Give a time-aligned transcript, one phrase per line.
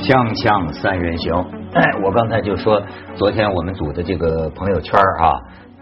[0.00, 1.34] 锵锵三人行，
[1.74, 2.82] 哎，我刚才就说，
[3.16, 5.28] 昨天我们组的这个朋友圈啊，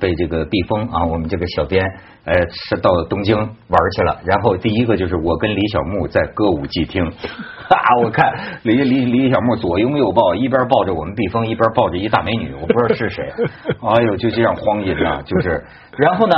[0.01, 1.83] 被这个毕峰啊，我们这个小编，
[2.25, 4.19] 呃，是到东京玩去了。
[4.25, 7.07] 然后第一个就是我跟李小牧在歌舞伎厅，
[7.71, 8.27] 啊，我看
[8.65, 13.25] 李李李小牧左拥右抱，一边抱着我们毕峰，一边抱着一大美女，我不知道是谁。
[13.81, 15.65] 哎呦，就这样荒淫啊，就是。
[15.97, 16.35] 然后呢，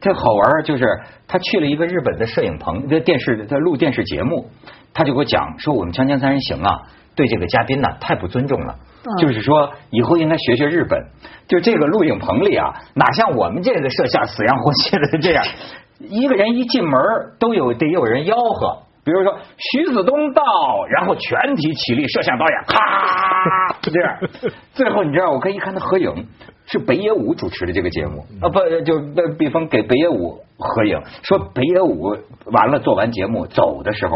[0.00, 0.84] 这好玩就是
[1.28, 4.50] 他去了一个日本的摄影棚，这电视在录电视节目，
[4.92, 6.82] 他就给我讲说我们锵锵三人行啊。
[7.14, 8.74] 对这个嘉宾呢，太不尊重了。
[9.18, 11.06] 就是说，以后应该学学日本。
[11.48, 15.42] 就这个录影棚里啊，哪像我们这个摄像死样活气的这样，
[15.98, 16.92] 一个人一进门
[17.38, 18.82] 都有得有人吆喝。
[19.02, 20.42] 比如说徐子东到，
[20.90, 24.18] 然后全体起立，摄像导演咔就这样。
[24.74, 26.26] 最后你知道，我可以看他合影，
[26.66, 29.00] 是北野武主持的这个节目啊，不就
[29.38, 32.14] 毕峰给北野武合影，说北野武
[32.52, 34.12] 完了做完节目走的时候。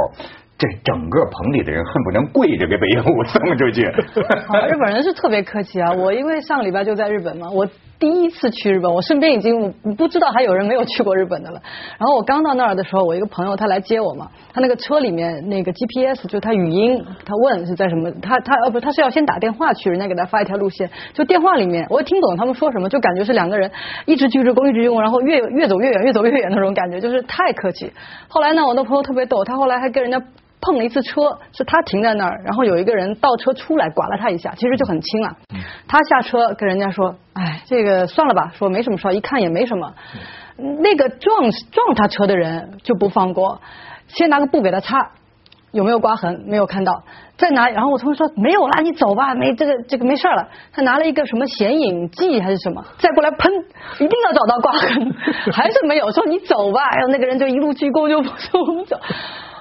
[0.64, 3.82] 这整个棚里的人恨不能跪着给北野武送出去。
[4.70, 5.92] 日本人是特别客气啊！
[5.92, 11.60] 我因为上个礼拜就在日本嘛，我第一次去日本，我身边已经不知道还有人没有去过日本的了。
[11.98, 23.70] 然后我刚到那儿的时候，我一个朋友他来接我嘛，他那个车里面那个 GPS 就他语音，他问是在什么，他他呃不他是要先打电话去，人家给他发一条路线，就电话里面我也听懂他们说什么，就感觉是两个人
[24.06, 27.92] 一直鞠着躬一直鞠躬，然后越越走越远，越走越远那种感觉，就是太客气。
[28.28, 30.20] 后来呢，我的朋友特别逗，他后来还跟人家。
[30.64, 35.36] 碰了一次车，是他停在那儿，然后有一个人倒车出来，剐了他一下，其实就很轻了。
[35.86, 39.92] 他下车跟人家说：“哎，这个算了吧，说没什么事一看也没什么。”
[40.56, 43.60] 那个撞撞他车的人就不放过，
[44.08, 45.10] 先拿个布给他擦，
[45.72, 46.44] 有没有刮痕？
[46.46, 47.02] 没有看到。
[47.36, 50.48] 再拿，然后我同事说没有啦，你走吧，没这个这个没事了。
[50.72, 53.52] 他拿了一个什么显影剂还是什么，再过来喷，
[53.96, 55.12] 一定要找到刮痕，
[55.52, 56.10] 还是没有。
[56.12, 58.96] 说你走吧，然后那个人就一路鞠躬就说我们走。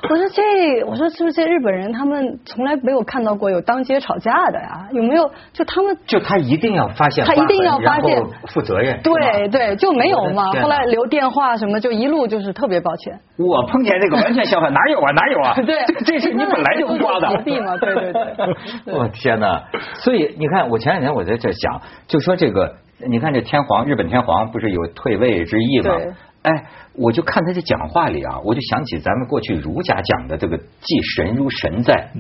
[0.10, 4.88] 我说这，我说是不是这日本人他们从来没有看到过有当街吵架的呀？
[4.92, 5.32] 有没有？
[5.54, 9.00] 就他们就他一定要发现，他一定要发现负责任。
[9.02, 10.52] 对对，就没有嘛。
[10.62, 13.18] 后来留电话什么，就一路就是特别抱歉。
[13.38, 15.12] 我碰见这个完全相反，哪有啊？
[15.12, 15.54] 哪有啊？
[15.66, 17.30] 对，这是你本来就抓的。
[17.30, 18.94] 隔壁嘛， 对对对。
[18.94, 19.64] 我天哪！
[20.00, 22.76] 所以你看，我前两天我在这想，就说这个，
[23.08, 25.96] 你看这天皇，日本天皇不是有退位之意吗？
[26.44, 26.66] 哎，
[26.96, 32.12] 我就看他这讲话里啊，我就想起咱们过去儒家讲的这个“祭神如神在”，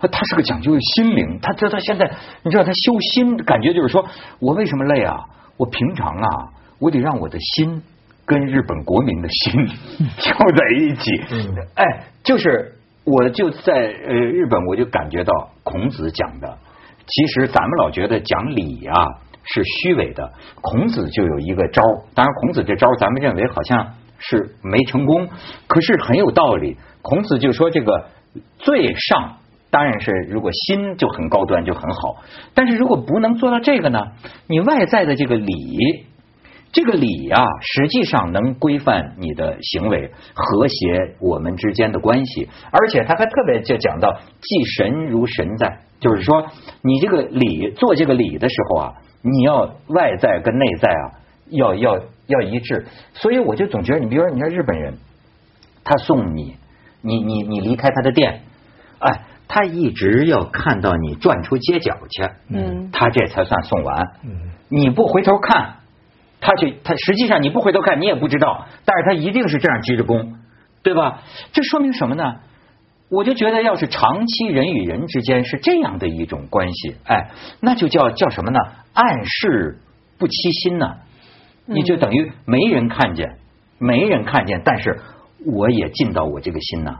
[0.00, 2.08] 他他是个讲究心灵，他他他现在
[2.44, 4.06] 你知道他修心，感觉就是说
[4.38, 5.16] 我为什么累啊？
[5.56, 6.28] 我平常啊，
[6.78, 7.82] 我得让我的心
[8.24, 9.66] 跟日本国民的心
[10.18, 11.10] 交在一起。
[11.74, 11.84] 哎，
[12.22, 16.58] 就是我就在呃日本，我就感觉到孔子讲的，
[17.06, 18.94] 其实咱们老觉得讲理啊。
[19.46, 20.32] 是虚伪的，
[20.62, 21.82] 孔子就有一个招
[22.14, 25.28] 当然孔子这招咱们认为好像是没成功，
[25.66, 26.78] 可是很有道理。
[27.02, 28.06] 孔子就说这个
[28.56, 29.36] 最上
[29.70, 32.22] 当然是如果心就很高端就很好，
[32.54, 33.98] 但是如果不能做到这个呢，
[34.48, 36.06] 你外在的这个礼，
[36.72, 46.46] 这个礼啊，实际上能规范你的行为，和谐我们之间的关系，而且他还特别就讲到祭神如神在，就是说
[46.82, 48.94] 你这个礼做这个礼的时候啊。
[49.26, 51.02] 你要外在跟内在啊，
[51.48, 54.98] 要要要一致，所以我就总觉得，你比如说，你看日本人，
[55.82, 56.56] 他送你，
[57.00, 58.42] 你你你离开他的店，
[58.98, 65.76] 哎，他一直要看到你转出街角去，嗯，他这才算送完，嗯，你不回头看，
[66.40, 70.34] 他就他实际上你不回头看，你也不知道，但是他一定是这样鞠着躬，
[70.82, 71.22] 对吧？
[71.54, 72.36] 这说明什么呢？
[73.14, 77.30] 我就觉得，要是长期人与人之间是这样的一种关系，哎，
[77.60, 78.58] 那就叫叫什么呢？
[78.92, 79.78] 暗示
[80.18, 80.86] 不欺心呢？
[81.66, 83.38] 你就等于没人看见，
[83.78, 85.00] 没人看见，但是
[85.46, 86.96] 我也进到我这个心呐。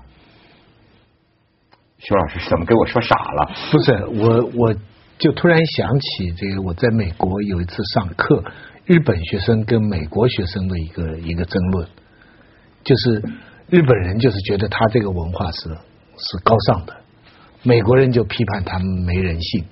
[1.98, 3.50] 徐老师怎么给我说傻了？
[3.72, 4.74] 不是我，我
[5.18, 8.44] 就突然想起这个，我在美国有一次上课，
[8.84, 11.88] 日本学生跟美国学生的一个一个争论，
[12.84, 13.22] 就是
[13.68, 15.76] 日本人就是觉得他这个文化是。
[16.18, 16.94] 是高尚的，
[17.62, 19.64] 美国人就批判他们没人性，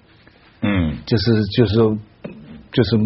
[0.62, 1.74] 嗯，就是就是
[2.72, 2.96] 就是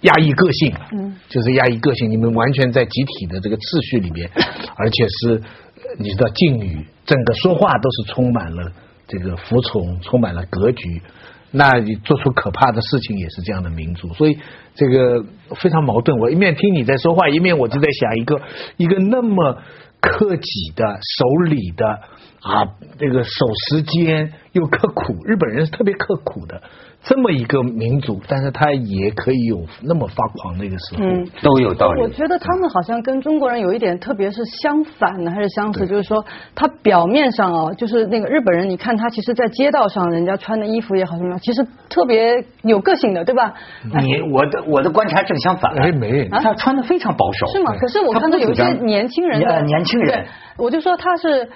[0.00, 2.10] 压抑个性，嗯，就是压抑个性。
[2.10, 4.30] 你们完全在集体的这个秩序里面，
[4.76, 5.42] 而且是
[5.98, 8.72] 你知道敬语，整个说话都是充满了
[9.08, 11.02] 这个服从，充满了格局。
[11.56, 14.36] 那你做出可怕的事情也是这样的民族，所以
[14.74, 15.24] 这个
[15.54, 16.18] 非常矛盾。
[16.18, 18.40] 我一面听你在说话，一面我就在想一个
[18.76, 19.58] 一个那么
[20.04, 22.00] 克己的、守礼的。
[22.44, 22.68] 啊，
[22.98, 23.30] 这个守
[23.70, 26.62] 时间、又刻苦，日本人是特别刻苦的。
[27.02, 32.00] 这么一个民族，但是他也可以有那么发狂的一个时候，嗯，都有道理。
[32.00, 36.24] 我觉得他们好像跟中国人有一点，特别是相反的还是相似，就是说
[36.54, 43.52] 他表面上哦，就是那个日本人，你看他其实，在街道上人家穿的衣服也好什么，其实特别有个性的，对吧？
[43.82, 47.74] 你我的我的观察正相反，哎，没，他穿的非常保守，是吗？
[47.78, 50.24] 可是我看到有一些年轻人的年轻人，
[50.56, 51.50] 我就说他是。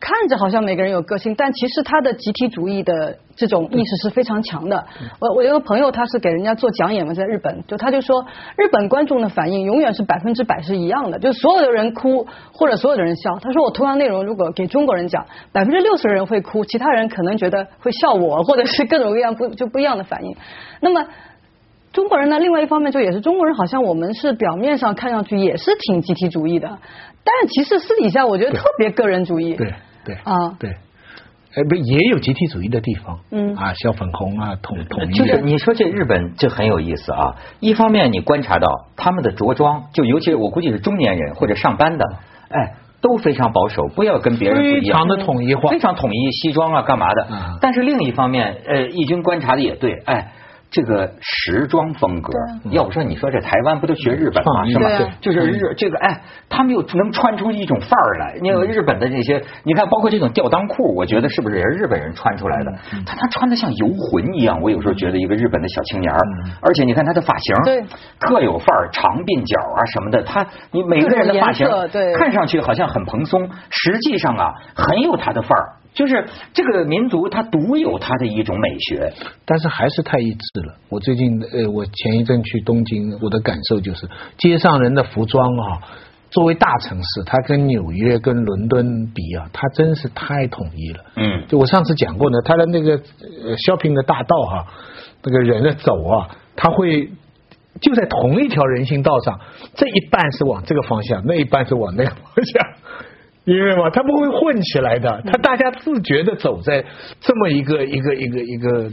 [0.00, 4.86] 看着好像每个人有个性，但其实他的集体主义的这种意识是非常强的。
[5.20, 8.24] 我我有个朋友，他是给人家做讲演嘛，在日本，就他就说，
[8.56, 13.38] 日本观众的反应永远是百分之百是一样的，就所有的人哭或者所有的人笑。
[13.42, 20.34] 他说我同样内容如果给中国人讲，百分之六十的人会哭，其他人可能觉得会笑我，或者是各种各样不就不一样的反应。
[20.80, 21.04] 那么
[21.94, 26.68] 中国人呢，另外一方面就也是中国人，好像我们是表面上看上去也是挺集体主义的。
[26.68, 29.54] 但其实私底下，我觉得特别个人主义。
[29.54, 29.72] 对
[30.04, 33.20] 对啊对，哎不也有集体主义的地方。
[33.30, 35.12] 嗯啊，小粉红啊，统统一。
[35.12, 37.36] 就是你说这日本就很有意思啊。
[37.60, 42.04] 一方面你观察到他们的着装，就尤其我估计是中年人或者上班的，
[42.48, 44.82] 哎，都非常保守，不要跟别人不一样。
[44.82, 47.28] 非常的统一化，非常统一，西装啊干嘛的。
[47.60, 50.32] 但是另一方面，呃，义军观察的也对，哎。
[50.74, 52.32] 这个时装风格，
[52.70, 54.64] 要不说你说这台湾不都学日本吗？
[54.66, 55.14] 是吧？
[55.20, 58.36] 就是日这个哎，他们又能穿出一种范儿来。
[58.42, 62.72] 你有日本的这些，你看，包括这种吊裆裤，我觉得是不是也是日本人穿出来的？
[63.06, 64.60] 他他穿的像游魂一样。
[64.60, 66.12] 我有时候觉得一个日本的小青年
[66.60, 67.54] 而且你看他的发型，
[68.18, 70.24] 特有范儿，长鬓角啊什么的。
[70.24, 71.68] 他你每个人的发型，
[72.18, 75.83] 看上去好像很蓬松，实际上啊，很有他的范儿。
[75.94, 79.12] 就是这个民族，它独有它的一种美学，
[79.46, 80.74] 但是还是太一致了。
[80.88, 85.80] 我最近呃，我前一阵去东京，我的感受就是，街上人的服装啊，
[86.30, 91.04] 作为大城市，它跟纽约、跟伦敦比啊，它真是太统一了。
[91.14, 94.66] 嗯，就我上次讲过呢，它的那个呃 shopping 的大道哈，
[95.22, 97.08] 那个人的走啊，他会
[97.80, 99.38] 就在同一条人行道上，
[99.74, 102.68] 这一半是往这个方向，那一半是往那个方向。
[103.44, 106.84] 因为嘛，他不会混起来的，他大家自觉的走在
[107.20, 108.90] 这么一个一个一个一个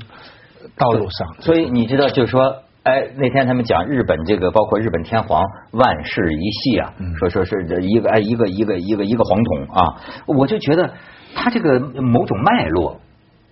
[0.77, 1.27] 道路上。
[1.39, 10.93] 所以你知道，就是说，哎，那天他们讲日本这个，包括日本天皇万世一系啊，说说是这一个哎一个一个一个一个皇统啊，我就觉得
[11.33, 12.99] 他这个某种脉络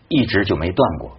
[0.09, 1.17] 一直就没断过，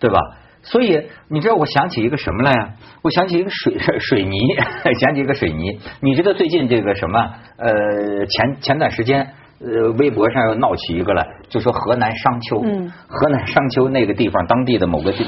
[0.00, 0.18] 对吧？
[0.62, 2.74] 所以你知道我想起一个什么来呀？
[3.02, 4.38] 我想起一个水 水泥，
[5.00, 5.78] 想起一个水泥。
[6.00, 7.30] 你知道最近这个什么？
[7.58, 9.26] 呃，前前段时间，
[9.60, 12.60] 呃，微博上又闹起一个来，就说河南商丘，
[13.08, 15.24] 河南商丘那个地方当地的某个地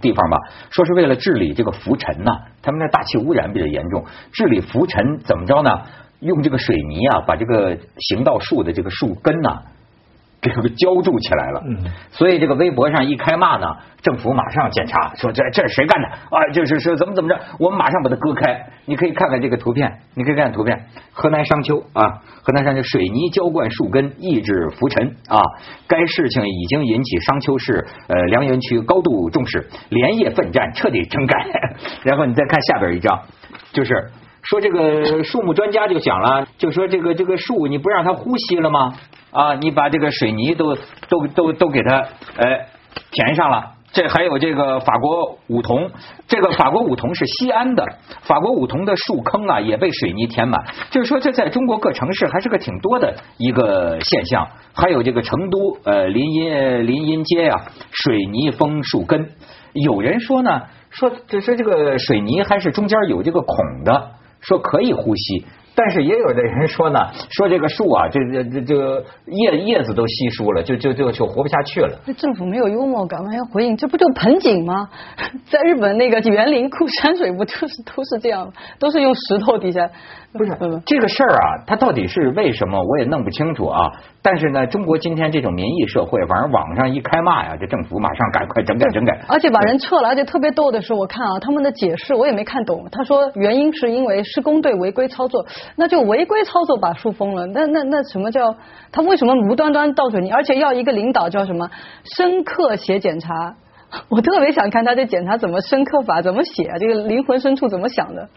[0.00, 0.38] 地方吧，
[0.70, 2.30] 说是为了治理这个浮尘呐，
[2.62, 5.70] 他们那大气污染比较严重，治理浮尘怎么着呢？
[6.20, 9.62] 用这个水泥啊，把这个行道树的这个树根呐。
[10.54, 11.62] 这个浇筑起来了，
[12.10, 13.66] 所以这个微博上一开骂呢，
[14.02, 16.48] 政府马上检查，说这这是谁干的啊？
[16.52, 18.66] 就是说怎么怎么着，我们马上把它割开。
[18.84, 25.40] 你可以看看这个图片，你可以看看图片，河南商丘啊，河南商丘水泥浇灌树根抑制浮尘啊，
[25.88, 31.36] 该事情已经引起商丘市呃梁园区高度重视，连夜奋战，彻底整改。
[32.04, 33.20] 然后你再看下边一张，
[33.72, 34.10] 就是
[34.48, 38.94] 说这个树木专家就讲了，就说这个这个树你不让它呼吸了吗？
[39.32, 40.74] 啊，你把这个水泥都
[41.08, 41.96] 都都都给它
[42.36, 42.66] 呃
[43.10, 45.90] 填上了，这还有这个法国梧桐，
[46.26, 47.84] 这个法国梧桐是西安的，
[48.22, 54.46] 法国梧桐的树坑啊也被水泥填满，就是说这在中国各城市还是个挺多的一个现象。
[54.72, 57.54] 还有这个成都呃林荫林荫街呀，
[57.90, 59.30] 水泥封树根，
[59.72, 65.44] 有人说呢，说这是这个水泥还是中间有这个孔的，说可以呼吸。
[65.78, 71.98] 但是也有的人说呢，说这个树啊，这这这这叶叶子都稀疏了，就就就就活不下去了。
[72.06, 73.36] 那政府没有幽默感还？
[73.36, 74.88] 要回应，这不就盆景吗？
[75.50, 79.86] 在日本那个园林库山水不就是都是这样，都是用石头底下。
[80.32, 80.50] 不是
[80.84, 83.92] 这个事儿啊，它到底是为什么，我也弄不清楚啊。
[84.26, 89.16] 但是呢，中国今天这种民意社会，反正网上一开骂呀，这政府马上赶快整改整改。
[89.28, 92.88] 而且把人撤了，而且特别逗的是，我看啊，他们的解释我也没看懂。
[92.90, 97.46] 他说原因是因为施工队违规操作，那就违规操作把树封了。
[97.46, 98.56] 那那那什么叫
[98.90, 101.70] 他为什么无端端倒水泥，而且要一个领导叫什么
[102.16, 103.54] 深刻写检查？
[104.08, 106.68] 我特别想看他这检查怎么深刻法怎么写？
[106.80, 108.28] 这个灵魂深处怎么想的？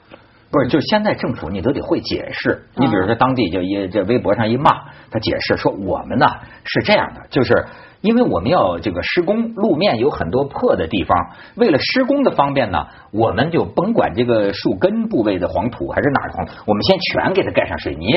[0.52, 2.66] 不是，就现在政府你都得会解释。
[2.76, 4.72] 你比如说当地就一这微博上一骂，
[5.12, 6.28] 他解释说我们呢
[6.64, 7.66] 是这样的，就是
[8.02, 11.18] 因为我们要这个施工，路面有很多破的地方，
[11.56, 18.08] 为了施工的方便呢，我们就甭管这个树根部位的黄土还是哪儿黄土，我们先全给它盖上水泥，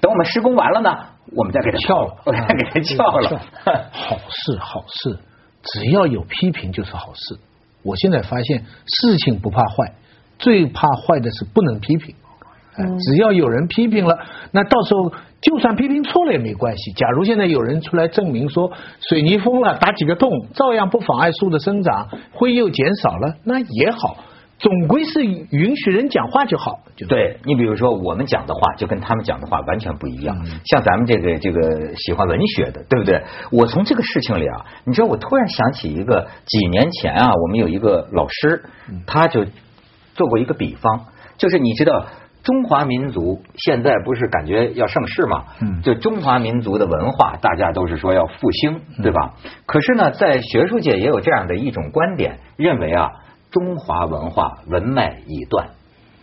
[0.00, 0.90] 等我们施工完了呢，
[1.36, 3.28] 我们再给它撬了， 再给它撬了。
[3.92, 5.18] 好事好事，
[5.62, 7.38] 只要有批评就是好事。
[7.82, 9.92] 我现在发现事情不怕坏，
[10.38, 12.14] 最怕坏的是不能批评。
[12.76, 14.18] 只要有人批评了，
[14.50, 16.90] 那到时候就算批评错了也没关系。
[16.92, 18.72] 假如现在有人出来证明说
[19.08, 24.16] 水泥封了，打几个洞，照样不妨碍树的生长，灰又减少了，那也好。
[24.56, 26.78] 总归是允许人讲话就好。
[27.08, 30.36] 对你比如说，我们讲的话就跟他们讲的话完全不一样。
[30.64, 33.22] 像咱们这个这个喜欢文学的，对不对？
[33.50, 38.64] 我从这个事情里啊，你知道，我突然想起一个几年前啊，我们有一个老师，
[39.06, 39.44] 他就
[40.14, 41.06] 做过一个比方，
[41.36, 42.06] 就是你知道
[42.42, 45.44] 中华民族现在不是感觉要盛世嘛？
[45.60, 49.34] 嗯，就中华民族的文化，大家都是说要复兴，对吧？
[49.66, 53.10] 可是呢，在学术界也有这样的一种观点，认为啊。
[53.50, 55.68] 中华文化文脉已断，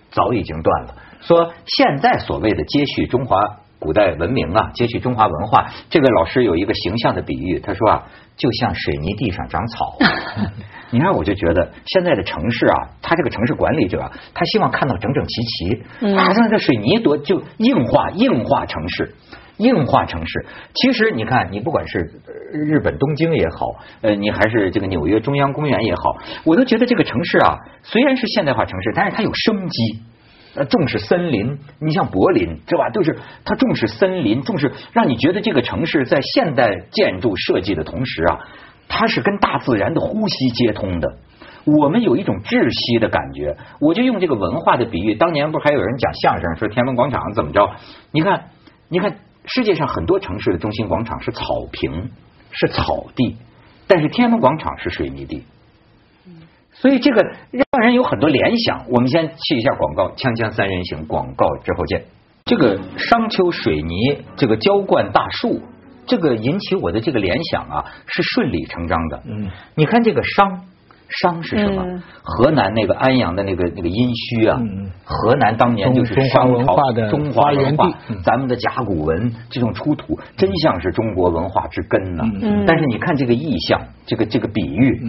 [0.10, 0.96] 早已经断了。
[1.22, 3.40] 说现在所谓的接续中华
[3.80, 8.04] 古代文明啊，接续中华文化，这个老师有一个形象的比喻，他说啊，
[8.36, 9.96] 就像水泥地上长草。
[10.92, 19.16] 你看，我就觉得现在的城市啊，他这个城市管理者，他希望看到整整齐齐，好，像这水泥多就硬化硬化城市。
[19.58, 22.00] 硬化城市，其实你看，你不管是
[22.52, 26.02] 日本东京也好，呃，你还是这个纽约中央公园也好，
[26.46, 30.02] 我都觉得这个城市啊，虽然是现代化城市，但是它有生机，
[30.56, 31.60] 呃，重视森林。
[31.80, 32.90] 你像柏林，对吧？
[32.90, 38.40] 都是它重视森林，重视让你觉得这个城市在现代建筑设计的同时啊，
[38.92, 41.18] 它是跟大自然的呼吸接通的。
[41.66, 43.58] 我们有一种窒息的感觉。
[43.80, 47.72] 我就用这个文化的比喻，当年不是还有人讲相声说天安门广场怎么着？
[48.12, 48.50] 你看，
[48.90, 49.16] 你看。
[49.44, 52.12] 世界上很多城市的中心广场是草坪，
[52.52, 53.38] 是草地，
[53.88, 55.44] 但是天安门广场是水泥地，
[56.72, 58.86] 所以这个让人有很多联想。
[58.88, 62.04] 我们先去一下广告，锵锵三人行广告之后见。
[62.46, 65.60] 这个商丘水泥，这个浇灌大树，
[66.06, 69.24] 这个引起我的这个联想啊，是顺理成章的。
[69.26, 70.66] 嗯，你看这个商。
[71.22, 72.02] 商是什么？
[72.24, 76.74] 河南那个安阳的那个那个殷墟啊，嗯河南当年就是商朝
[77.10, 77.92] 中华文化，
[78.24, 82.24] 咱们的甲骨文这种出土，真像是中国文化之根呢。
[82.66, 85.02] 但是你看这个意象，这个这个比喻，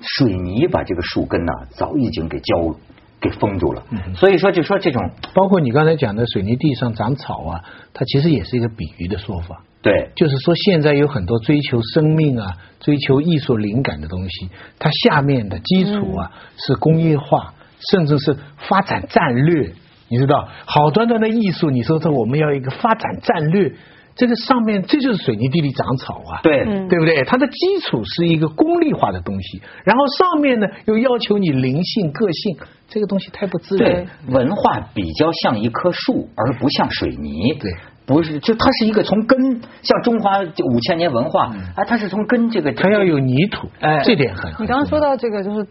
[0.00, 2.74] 水泥把这个树根呐，早已经给浇
[3.20, 3.82] 给封住了。
[4.14, 7.60] 所以说，就说这种，包括你刚才讲的水泥地上长草啊，
[7.92, 9.60] 它其实也是一个比喻的说法。
[9.82, 17.54] 对，就是说现在有很多追求生命啊、追求艺术灵感的东西，它下面的基础啊是工业化，
[17.90, 18.36] 甚至是
[18.68, 19.72] 发展战略。
[20.08, 23.72] 你知道，好端端的艺术，你说这我们要一个发展战略，
[24.16, 27.24] 这个上面这就是水泥地里长草啊，对，对不对？
[27.24, 32.58] 它的基础是一个功利化的东西，然后上面呢又要求你灵性、个性，
[32.88, 34.06] 这个东西太不自然。
[34.28, 37.54] 文化比较像一棵树，而不像水泥。
[37.58, 37.72] 对。
[38.14, 44.50] 不是，就它是一个从根，像中华五千年文化，啊，它是从根这个，它要有泥土，哎，这点很。
[44.58, 45.66] 你刚刚说到这个，就是。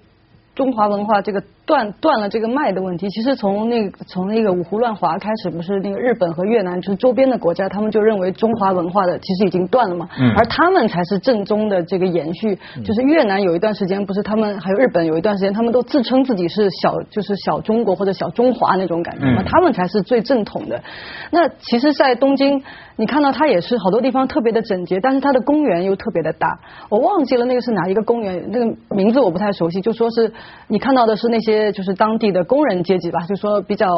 [0.60, 12.60] 中华文化这个断断了这个脉的问题，其实从那从那个五胡乱华开始，不是那个日本和越南就是周边的国家，他们就认为中华文化的其实已经断了嘛，而他们才是正宗的这个延续。
[12.84, 20.84] 就是越南有一段时间，不是他们还有日本有一段时间，他们都自称自己是小就是小中国或者小中华那种感觉嘛，他们才是最正统的。
[21.32, 22.62] 那其实，在东京。
[23.00, 26.60] 你看到它也是好多地方特别的整洁，但是它的公园又特别的大。
[26.89, 29.80] 我忘记了那个是哪一个公园，那个名字我不太熟悉。
[29.80, 30.34] 就说是
[30.68, 33.89] 你看到的是那些就是当地的工人阶级吧，就说比较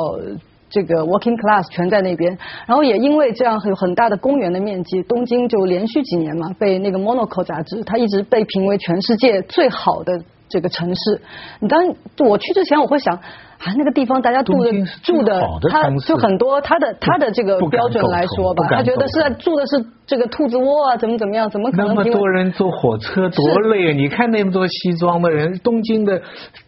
[0.70, 2.38] 这个 working class 全在那边。
[2.66, 11.22] 然后也因为这样有很大的公园的面积，东京就连续几年嘛被那个 monoco 杂志，它一直被评为全世界最好的这个城市。
[11.60, 13.20] 你当我去之前我会想。
[13.64, 14.72] 啊，那个地方大家住的
[15.04, 15.40] 住的，
[15.70, 21.88] 他就很多，他的他的这个标准来说吧，他觉得是住的是这个兔子窝啊，怎么怎么样，怎么可能？
[21.90, 23.94] 那么多人坐火车多累啊！
[23.96, 26.20] 你看那么多西装的人，东京的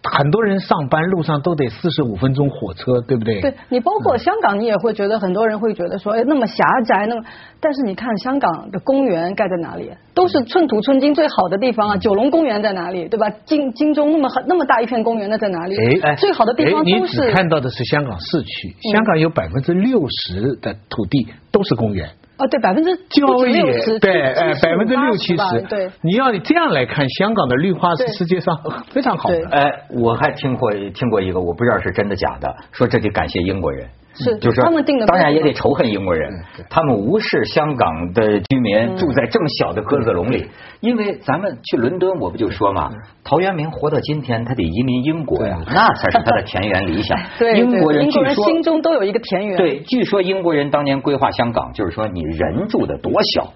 [0.03, 3.41] 很多人上班路上都得四十五分钟火车，对不对？
[3.41, 7.23] 对你包括香港，你也会觉得很多人会觉得说，哎，那么狭窄，那么
[7.59, 9.91] 但是你看香港的公园盖在哪里？
[10.13, 11.97] 都是寸土寸金最好的地方啊！
[11.97, 13.07] 九龙公园在哪里？
[13.07, 13.27] 对吧？
[13.45, 15.75] 金金钟那么很那么大一片公园，那在哪里？
[16.01, 16.82] 哎，最好的地方。
[16.83, 22.09] 你只看到的是香港市区，香港有百分之六十的土地都是公园。
[22.35, 25.61] 哦，对，百分之郊野，对，呃，百分之六七十。
[25.69, 28.59] 对，你要你这样来看，香港的绿化是世界上
[28.89, 29.37] 非常好的。
[29.51, 33.87] 哎，我还听过听过一个，我不知道是真的假的，说这得感谢英国人。
[34.15, 36.32] 是，就是他们定的，当然也得仇恨英国人。
[36.70, 40.48] 他们无视香港的居民住在这么小的鸽子笼里，
[40.82, 42.91] 因为咱们去伦敦，我不就说嘛，
[43.24, 47.20] 陶渊明活到今天，他得移民英国呀， 那才是他的田园理想。
[47.39, 49.58] 对，英国人据说心中都有一个田园。
[49.58, 53.53] 对，据说英国人当年规划香港，就是说你人住的多小，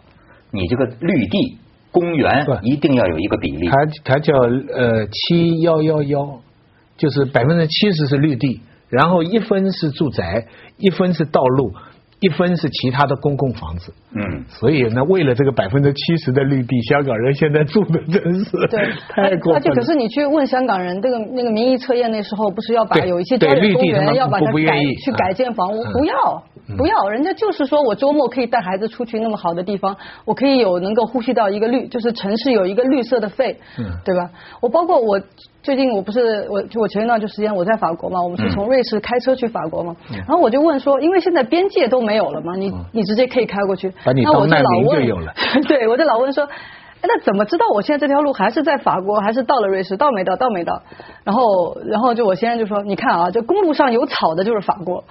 [0.52, 1.58] 你这个绿地
[1.92, 3.70] 公园一定要有一个比例。
[3.70, 6.40] 他他叫呃七幺幺幺，
[6.98, 10.46] 就是百分之七十是绿地，然后一分是住宅，
[10.78, 11.72] 一分是道路。
[12.20, 19.54] 一分是其他的公共房子，嗯，所以呢，为了这个百分之七十的绿地，香港人现在住的真是对 太过分。
[19.54, 26.44] 而且，可是你去问香港人，这个那个民意测验那时候不是要把有一些郊野公园要把它改去改建房屋，不要
[26.76, 29.96] 不要，人家就是说我周末可以带孩子出去那么好的地方，
[30.26, 33.60] 我可以有能够呼吸到一个绿，就是城市有一个绿色的肺，
[34.04, 34.30] 对吧？
[34.62, 35.22] 我包括我。
[35.64, 43.92] 最近我不是我就我前一段就时间我在法国嘛，我们是从瑞士开车去法国嘛，然后我就问说，因为现在边界都没有了嘛，你你直接可以开过去，
[44.24, 45.06] 那我就老问，
[45.68, 46.48] 对，我就老问说，
[47.02, 50.82] 那怎么知道我现在这条路还是在法国，还是到了瑞士，到没到，到没到？
[51.24, 55.04] 然后然后就我先生就说，你看啊，这公路上有草的就是法国，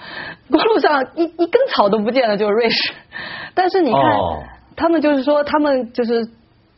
[0.50, 2.92] 公路上一一根草都不见的就是瑞士，
[3.54, 4.02] 但是你看
[4.76, 6.28] 他们就是说他们就是。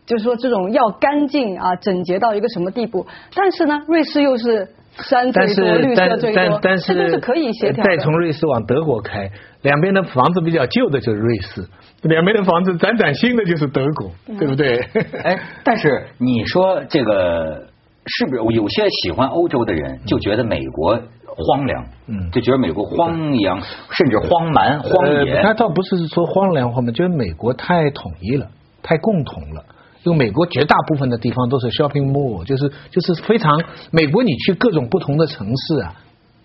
[0.08, 3.06] 就是说，这种要干净啊，整洁到一个什么地步？
[3.34, 4.66] 但是呢，瑞士又是
[5.02, 7.84] 山最多、绿色最多，但是是可以协调。
[7.84, 9.30] 再从瑞士往德国开，
[9.62, 11.66] 两边的房子比较旧的就是瑞士，
[12.02, 14.78] 两边的房子崭崭新的就是德国，对不对？
[15.22, 17.66] 哎，但是你说这个
[18.06, 21.84] 是不是有些喜欢欧洲的人就觉得美国荒凉？
[22.08, 23.60] 嗯，就觉得美国荒凉，
[23.92, 25.40] 甚至荒蛮、荒野。
[25.42, 28.48] 他倒不是说荒凉荒蛮，觉得美国太统一了，
[28.82, 29.64] 太共同了。
[30.04, 35.94] 因为美国绝大部分的地方都是 shopping mall，就是就是非常美国，你去各种不同的城市啊，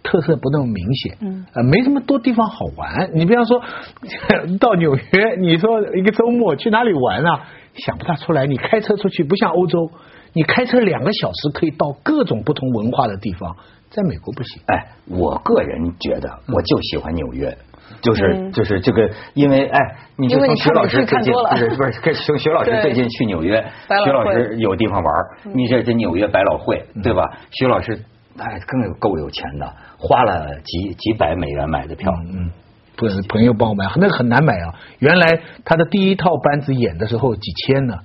[0.03, 3.12] 特色不那么明显，嗯，啊，没什么多地方好玩。
[3.13, 3.62] 你比方说
[4.60, 7.48] 到纽约，你说一个周末去哪里玩啊？
[7.75, 8.45] 想不大出来。
[8.45, 9.89] 你开车出去不像欧洲，
[10.33, 13.55] 你开车两个小时可以到各种不同文化的地方，
[13.89, 14.61] 在美国不行。
[14.67, 17.57] 哎，我个人觉得，我就喜欢纽约。
[18.01, 19.79] 就是就是这个，因为哎，
[20.15, 23.63] 你就从徐老师最近不是不是，从徐老师最近去纽约，
[24.05, 25.13] 徐老师有地方玩
[25.53, 27.23] 你这这纽约百老汇对吧？
[27.51, 28.01] 徐老师
[28.37, 32.51] 哎更有够有钱的，花了几几百美元买的票，嗯，
[32.95, 34.73] 不是朋友帮我买，那很难买啊。
[34.99, 37.97] 原来他的第一套班子演的时候几千呢，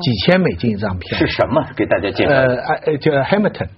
[0.00, 1.18] 几千美金一张票。
[1.18, 1.66] 是什么？
[1.76, 2.30] 给大家介绍。
[2.30, 3.68] 呃，呃，叫 Hamilton。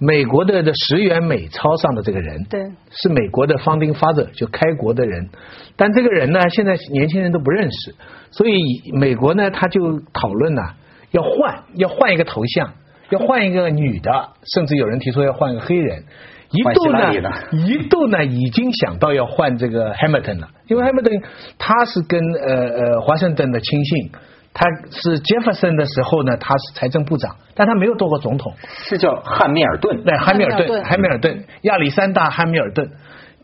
[0.00, 2.60] 美国的的十元美钞上的这个人，对，
[2.92, 5.28] 是美国的 founding father，就开国的人。
[5.74, 7.96] 但这个人呢，现在年轻人都不认识，
[8.30, 8.56] 所以
[8.92, 10.62] 美国呢，他就讨论呢，
[11.10, 12.74] 要换，要换一个头像，
[13.10, 16.04] 要换一个女的，甚至有人提出要换一个黑人。
[16.52, 17.12] 一度呢，
[17.50, 21.24] 一度呢，已经想到要换这个 Hamilton 了，因为 Hamilton
[21.58, 24.12] 他是跟呃呃华盛顿的亲信。
[24.58, 28.52] 他是杰弗森的时候呢，他是财政部长，但他没有做过总统。
[28.66, 32.90] 是叫汉密尔顿，对，汉密尔顿，汉密尔顿，亚历山大汉密尔顿。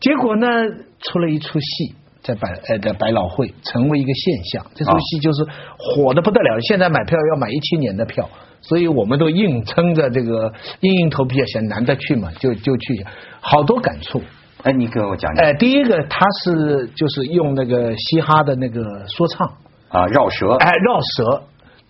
[0.01, 0.47] 结果呢，
[0.99, 4.65] 出了一出戏，在百呃在百老汇成为一个现象。
[4.75, 5.47] 这出戏就是
[5.77, 10.51] 火的不得了，现在买票要买一七年的票，所以我们都硬撑着这个
[10.81, 13.05] 硬硬头皮啊，想难得去嘛，就就去，
[13.39, 14.21] 好多感触。
[14.63, 15.45] 哎，你给我讲讲。
[15.45, 19.49] 哎，第一个他是就是用那个嘻哈的那个说唱。
[19.95, 21.43] 啊，绕舌哎，绕舌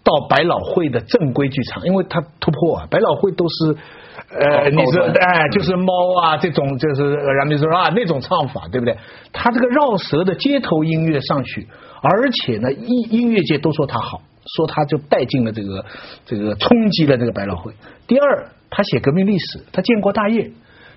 [0.03, 3.75] 到百老汇的正规剧场，因为它突破啊，百老汇都是
[4.37, 8.95] 呃，你说哎，就是猫啊这种，就是然后说啊那种唱法，对不对？
[9.33, 11.67] 他这个绕舌的街头音乐上去，
[12.01, 14.21] 而且呢，音音乐界都说他好，
[14.55, 15.83] 说他就带进了这个
[16.25, 17.73] 这个冲击了这个百老汇。
[18.05, 20.51] 第二，他写革命历史，他建国大业，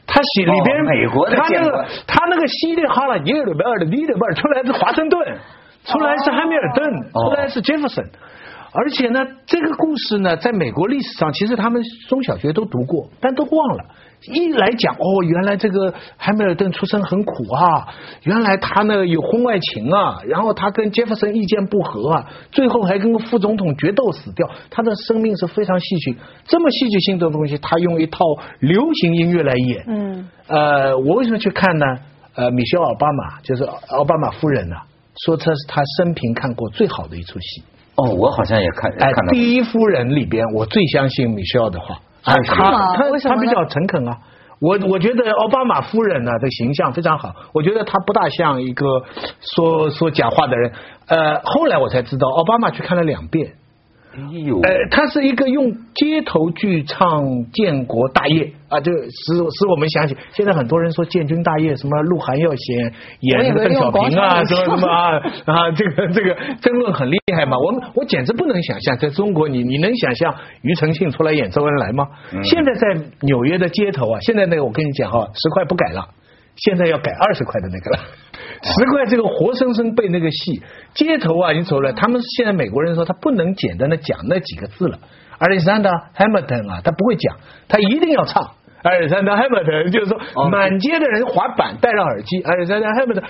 [0.07, 5.39] 他写里边美国的他那个他那个稀里哈啦耶鲁贝尔的里贝尔出来是华盛顿。
[5.89, 8.05] 出来是汉密尔顿，出来是杰弗森，
[8.73, 13.85] 而且呢，这个故事呢，在美国历史上，其实他们中小学都读过，但都忘了。
[14.35, 17.87] 一来讲，哦，原来这个汉密尔顿出身很苦啊，
[18.25, 28.25] 原来他呢有婚外情啊，然后他跟杰弗森意见不合啊，最后还跟副总统决斗死掉，他的生命是非常戏剧，这么戏剧性的东西，他用一套
[28.59, 29.85] 流行音乐来演。
[29.87, 31.87] 嗯，呃，我为什么去看呢？
[32.35, 34.77] 呃，米歇尔奥巴马就是奥巴马夫人呢。
[35.25, 37.63] 说这是他生平看过最好的一出戏。
[37.97, 38.91] 哦，我好像也看。
[39.01, 41.97] 哎，第一夫人里边，我最相信米歇尔的话。
[42.23, 44.17] 啊，他他他比较诚恳啊。
[44.61, 47.33] 我我觉得奥巴马夫人呢的形象非常好。
[47.53, 48.85] 我觉得他不大像一个
[49.41, 50.73] 说说假话的人。
[51.07, 53.53] 呃，后来我才知道，奥巴马去看了两遍。
[54.63, 67.57] 呃，他是一个用街头剧唱建国大业啊，就使使我们想起现在很多人说建军大业，什么鹿晗要演演那个邓小平啊，什么什么啊啊，这个这个争论很厉害嘛。
[67.59, 72.09] 我们我简直不能想象，在中国你你能想象庾澄庆出来演周恩来吗？
[72.43, 76.09] 现在在纽约的街头啊，现在那个我跟你讲哈，十块不改了，
[76.57, 77.99] 现在要改二十块的那个了。
[78.63, 80.63] 十块这个活生生被那个戏，
[80.95, 84.99] 街头啊，你走了，他们现在美国人说他不能简单的讲那几个字了
[85.39, 87.37] ，Alexander Hamilton 啊，他不会讲，
[87.69, 88.51] 他一定要唱。
[88.83, 93.25] Alexander Hamilton 就是说，满街的人滑板戴上耳机，Alexander Hamilton，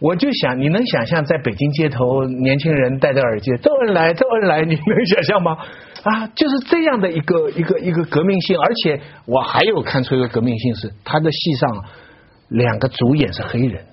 [0.00, 5.58] 我就想，你能想象在北京街头年轻人戴着耳机，周恩来，周恩来，你能想象吗？
[6.02, 11.84] 啊，就是这样的一个一个一个革命性，而且我还有看出一个革命性是，他的戏上
[12.48, 13.84] 两个主演是黑人，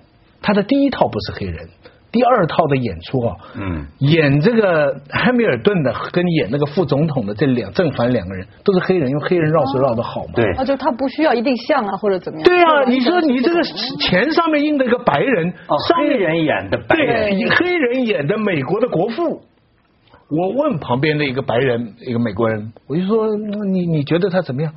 [0.44, 1.68] 他的第一套不是黑人。
[2.12, 10.34] 第二套的演出啊，嗯，演这个汉密尔顿的跟演那个副总统的这两正反两个人都是黑人，因为黑人绕舌绕的好嘛。
[10.36, 12.46] 对，啊，就他不需要一定像啊或者怎么样。
[12.46, 13.64] 对啊，你说你这个
[14.00, 15.52] 钱上面印的一个白人，
[15.98, 19.42] 黑人演的白人，黑人演的美国的国父。
[20.30, 24.72] 我问旁边的一个白人，一个美国人，我就说你你觉得他怎么样？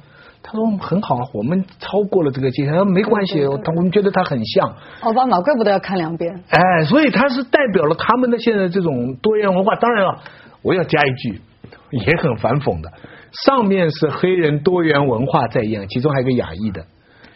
[0.49, 6.33] 他说很好，我们超过了这个界限，他说没关系，他我们觉得他很像奥巴马，怪不得要看两遍。
[6.49, 9.75] 哎，所以他是代表了他们的现在这种多元文化。
[9.75, 10.21] 当然了，
[10.63, 11.41] 我要加一句，
[11.91, 12.93] 也很反讽的，
[13.45, 16.85] 上面是黑人多元文化在演，其中还有个亚裔的，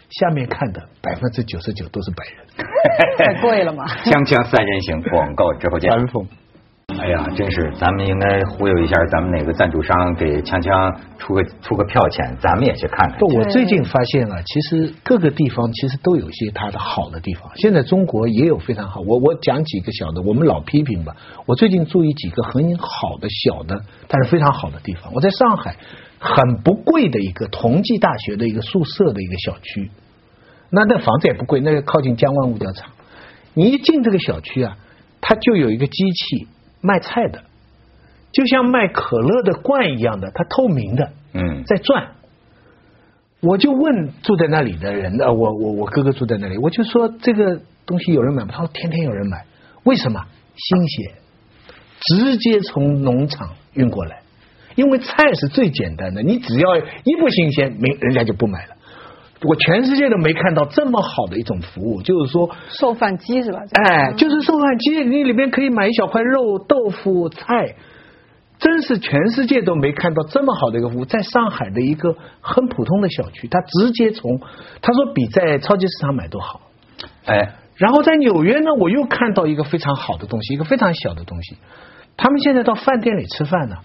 [0.09, 2.67] 下面看的百分之九十九都是白人，
[3.19, 3.85] 太贵了嘛。
[4.05, 5.91] 锵锵三人行，广告之后见。
[5.93, 6.27] 反讽。
[7.01, 13.19] 哎呀，真是，咱们应该忽悠一下咱们哪个赞助商，给锵锵出个出个票钱，咱们也去看看。
[13.19, 17.51] 不，我最近发现了，其实各个地方其实都有一些它的好的地方。
[17.57, 21.17] 现在中国也有非常好，我我讲几个小的，我们老批评吧。
[21.47, 25.11] 我最近注意几个很好的小的，但是非常好的地方。
[25.15, 25.77] 我在上海
[26.19, 29.91] 很不贵的一个同济大学的一个宿舍的一个小区，
[30.69, 32.91] 那那房子也不贵，那个靠近江湾物价厂。
[33.55, 34.77] 你一进这个小区啊，
[35.23, 36.49] 它就有一个机器。
[36.81, 37.43] 卖菜的，
[38.33, 42.13] 就像卖可乐的罐一样的，它透明的，嗯，在转。
[43.41, 48.51] 我就问住在那里的人，呃，我我我哥哥住在那里，我就说这个东西有人买吗？
[48.53, 49.47] 他说天天有人买，
[49.85, 50.25] 为什么？
[50.57, 51.13] 新鲜，
[52.01, 54.21] 直接从农场运过来，
[54.75, 58.77] 因为菜是最简单的，你只要一不新鲜，没人家就不买了。
[59.43, 63.61] 我全世界都没看到这么好的一种服务，就是说售饭机是吧？
[63.73, 67.75] 哎，就是售饭机，你里面可以买一小块肉、豆腐、菜，
[68.59, 71.05] 真是全世界都没看到这么好的一个服务。
[71.07, 74.41] 在上海的一个很普通的小区，他直接从
[74.83, 76.61] 他说比在超级市场买都好。
[77.25, 81.57] 哎，然后在纽约呢，我又看到一个非常好的东西，一个非常小的东西。
[82.19, 83.77] 他们现在到饭店里吃饭呢。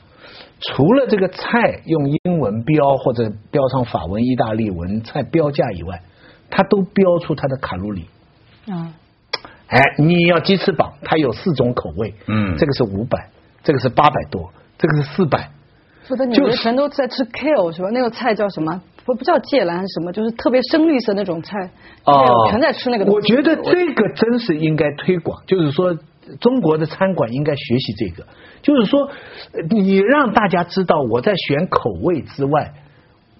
[0.59, 6.01] 除了这个菜用英文标或者标上法文、意大利文菜标价以外，
[6.49, 8.05] 它都标出它的卡路里。
[8.67, 8.93] 啊，
[9.67, 12.13] 哎，你要鸡翅膀，它有四种口味。
[12.27, 13.29] 嗯，这个是五百，
[13.63, 15.51] 这个是八百多，这个是四百。
[16.03, 17.89] 说的你们全都在吃 kale 是吧？
[17.91, 18.81] 那个菜叫什么？
[19.05, 20.11] 不不叫芥蓝什么？
[20.11, 21.69] 就是特别深绿色那种菜。
[22.05, 23.05] 哦，全在吃那个。
[23.05, 25.95] 我觉得这个真是应该推广，就是说
[26.39, 28.27] 中国的餐馆应该学习这个。
[28.61, 29.09] 就是说，
[29.69, 32.73] 你让大家知道我在选口味之外，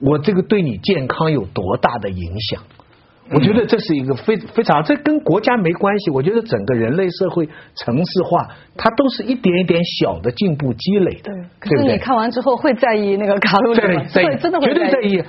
[0.02, 2.62] 我这个对你健康有多大的影响。
[3.32, 6.12] 我觉得这是一个非非常，这跟国家没关系。
[6.12, 11.34] 我觉得整个人类社会城市化，它都是一点一点小的进步积累的。
[11.60, 14.04] 可是你看完之后会在意那个卡路里吗？
[14.14, 15.24] 在意，真的会绝对在意。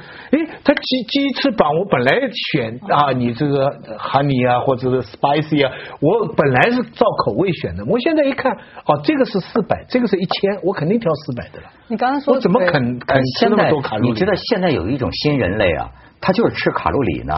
[0.67, 2.19] 哎，他鸡鸡翅膀，我本来
[2.53, 7.85] 选啊，你这个 honey 啊，或者是 spicy 啊，我本来是照口味选的。
[7.87, 11.69] 我现在一看，哦，这个是四百，这个是一千，我肯定挑四百的了。
[11.89, 14.09] 你刚刚说我怎么肯肯吃那么多卡路里？
[14.11, 15.89] 你知道现在有一种新人类啊，
[16.21, 17.35] 他就是吃卡路里呢。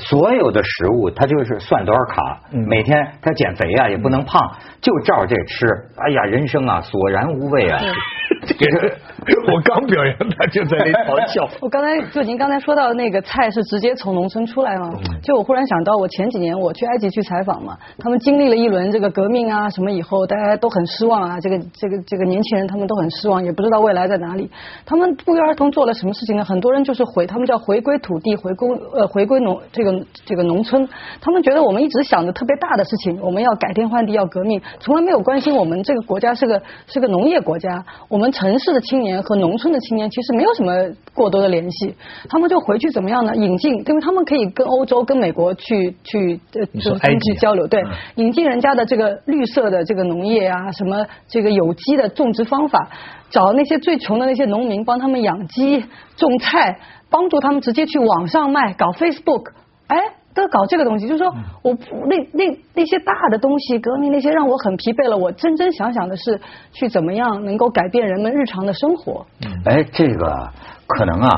[0.00, 5.64] 所有的食物，他就是算多少卡，每天他减肥啊也不能胖，就照这吃。
[5.96, 7.80] 哎呀，人生啊，索然无味啊。
[8.46, 11.48] 这 个我刚表扬他，就在那嘲笑。
[11.60, 14.90] 我刚才就您刚才说到那个菜是直接从农村出来吗？
[15.22, 21.40] 就我忽然想到，我前几年我去埃及去采访嘛，他们经历了一轮这个革命啊什么以后，大家都很失望啊。
[21.40, 24.48] 这个这个这个年轻人他们都很失望，也不知道未来在哪里。
[24.84, 26.44] 他们不约而同做了什么事情呢？
[26.44, 30.88] 很多人就是回，他们叫回归土地，回归呃回归农这个这个农村。
[31.20, 38.30] 他们觉得我们一直想的特别大的事情，我们要改天换地，要革命，从来没有关心我们这个国家是个是个农业国家，我们。
[38.36, 40.72] 城市的青年和农村的青年其实没有什么
[41.14, 41.94] 过多的联系，
[42.28, 43.34] 他们就回去怎么样呢？
[43.34, 47.82] 引进，因为他们可以跟欧洲、跟美国去去呃经济交流，对，
[48.16, 52.90] 引进人家的这个绿色的这个农业啊，什么这个有机的种植方法，
[53.30, 55.82] 找那些最穷的那些农民帮他们养鸡、
[56.16, 59.52] 种菜，帮助他们直接去网上卖，搞 Facebook，
[59.86, 59.96] 哎。
[60.36, 65.16] 都搞这个东西，就是说我那那那些大的东西，革命那些让我很疲惫了。
[65.16, 66.38] 我真真想想的是，
[66.72, 69.26] 去怎么样能够改变人们日常的生活。
[69.64, 70.50] 哎，这个
[70.86, 71.30] 可能啊，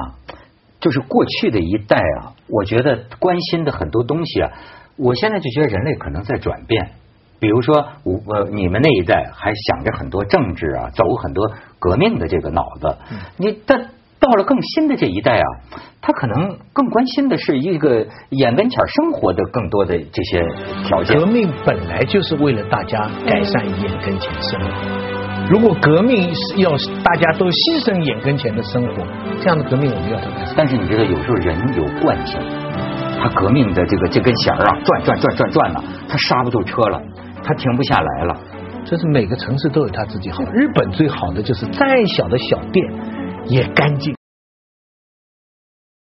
[0.80, 4.50] 就是过去的一代啊，我觉得关心的很多东西啊，
[4.98, 6.90] 我现在就觉得人类可能在转变。
[7.40, 12.96] 比如说，我呃，你们那一代还想着很多政治啊，走很多革命的这个脑子。
[13.36, 15.46] 你但到了更新的这一代啊，
[16.00, 20.44] 他可能更关心的是一个眼跟前生活的更多的这些
[20.84, 21.18] 条件。
[21.18, 24.68] 革命本来就是为了大家改善眼跟前生活。
[25.50, 26.70] 如果革命是要
[27.02, 29.06] 大家都牺牲眼跟前的生活，
[29.40, 30.36] 这样的革命我们要怎么？
[30.56, 32.38] 但是你觉得有时候人有惯性，
[33.20, 37.00] 他革命的这个这根弦啊，转转转转转呢，他刹不住车了。
[37.40, 38.36] 他停不下来了，
[38.84, 40.42] 这是每个城市都有他自己好。
[40.52, 42.84] 日本最好的就是再小的小店
[43.48, 44.14] 也干净，